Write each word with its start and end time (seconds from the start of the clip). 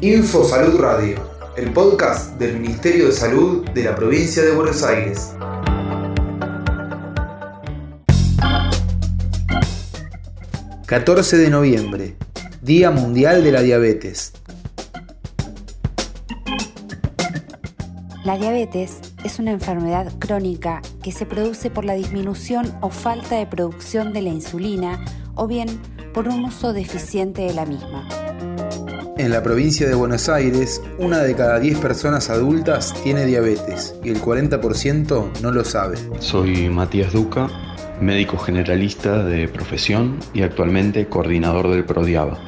Info 0.00 0.44
Salud 0.44 0.78
Radio, 0.78 1.16
el 1.56 1.72
podcast 1.72 2.38
del 2.38 2.60
Ministerio 2.60 3.06
de 3.06 3.12
Salud 3.12 3.68
de 3.70 3.84
la 3.84 3.96
provincia 3.96 4.42
de 4.44 4.52
Buenos 4.52 4.82
Aires. 4.82 5.34
...14 10.86 11.36
de 11.36 11.50
noviembre... 11.50 12.16
...Día 12.62 12.90
Mundial 12.90 13.44
de 13.44 13.52
la 13.52 13.62
Diabetes... 13.62 14.32
La 18.24 18.36
diabetes 18.36 18.98
es 19.24 19.38
una 19.38 19.52
enfermedad 19.52 20.12
crónica 20.18 20.82
que 21.02 21.12
se 21.12 21.24
produce 21.24 21.70
por 21.70 21.84
la 21.84 21.94
disminución 21.94 22.76
o 22.82 22.90
falta 22.90 23.36
de 23.36 23.46
producción 23.46 24.12
de 24.12 24.22
la 24.22 24.28
insulina 24.28 25.02
o 25.34 25.46
bien 25.46 25.80
por 26.12 26.28
un 26.28 26.44
uso 26.44 26.74
deficiente 26.74 27.42
de 27.42 27.54
la 27.54 27.64
misma. 27.64 28.27
En 29.18 29.32
la 29.32 29.42
provincia 29.42 29.88
de 29.88 29.96
Buenos 29.96 30.28
Aires, 30.28 30.80
una 30.96 31.18
de 31.18 31.34
cada 31.34 31.58
10 31.58 31.80
personas 31.80 32.30
adultas 32.30 32.94
tiene 33.02 33.26
diabetes 33.26 33.96
y 34.04 34.10
el 34.10 34.22
40% 34.22 35.40
no 35.42 35.50
lo 35.50 35.64
sabe. 35.64 35.98
Soy 36.20 36.68
Matías 36.68 37.12
Duca, 37.12 37.48
médico 38.00 38.38
generalista 38.38 39.24
de 39.24 39.48
profesión 39.48 40.20
y 40.34 40.42
actualmente 40.42 41.08
coordinador 41.08 41.68
del 41.68 41.84
PRODIABA. 41.84 42.38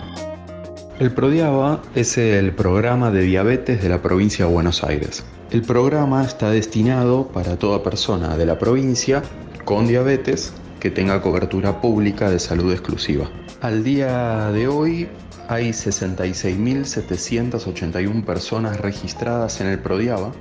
El 1.01 1.11
PRODIABA 1.11 1.83
es 1.97 2.17
el 2.17 2.53
programa 2.53 3.11
de 3.11 3.23
diabetes 3.23 3.83
de 3.83 3.89
la 3.89 4.01
provincia 4.01 4.47
de 4.47 4.53
Buenos 4.53 4.85
Aires. 4.85 5.25
El 5.51 5.63
programa 5.63 6.23
está 6.25 6.53
destinado 6.53 7.27
para 7.27 7.57
toda 7.57 7.83
persona 7.83 8.37
de 8.37 8.47
la 8.47 8.61
provincia 8.61 9.25
con 9.65 9.89
diabetes 9.89 10.53
que 10.81 10.91
tenga 10.91 11.23
cobertura 11.23 11.81
pública 11.81 12.29
de 12.31 12.41
salud 12.41 12.73
exclusiva. 12.73 13.31
Al 13.61 13.85
día 13.85 14.51
de 14.51 14.67
hoy 14.67 15.09
hay 15.49 15.69
66.781 15.71 18.25
personas 18.25 18.81
registradas 18.81 19.61
en 19.61 19.67
el 19.67 19.79
PRODIABA, 19.79 20.33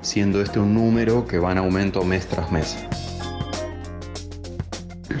siendo 0.00 0.40
este 0.40 0.60
un 0.60 0.74
número 0.74 1.26
que 1.26 1.38
va 1.38 1.50
en 1.52 1.58
aumento 1.58 2.02
mes 2.04 2.26
tras 2.26 2.50
mes. 2.52 2.78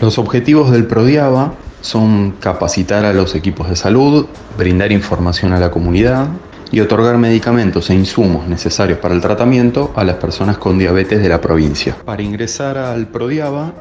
Los 0.00 0.18
objetivos 0.18 0.70
del 0.70 0.86
PRODIABA 0.86 1.54
son 1.80 2.36
capacitar 2.40 3.04
a 3.04 3.12
los 3.12 3.34
equipos 3.34 3.68
de 3.68 3.74
salud, 3.76 4.26
brindar 4.56 4.92
información 4.92 5.52
a 5.52 5.58
la 5.58 5.70
comunidad, 5.70 6.28
y 6.72 6.80
otorgar 6.80 7.18
medicamentos 7.18 7.90
e 7.90 7.94
insumos 7.94 8.48
necesarios 8.48 8.98
para 8.98 9.14
el 9.14 9.20
tratamiento 9.20 9.92
a 9.96 10.04
las 10.04 10.16
personas 10.16 10.56
con 10.58 10.78
diabetes 10.78 11.22
de 11.22 11.28
la 11.28 11.40
provincia. 11.40 11.96
Para 12.04 12.22
ingresar 12.22 12.78
al 12.78 13.08
Prodiaba 13.08 13.74